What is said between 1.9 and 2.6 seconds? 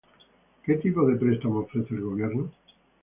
el Gobierno?